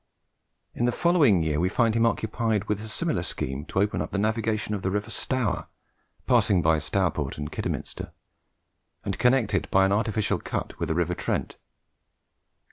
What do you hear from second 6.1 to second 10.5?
passing by Stourport and Kidderminster, and connect it by an artificial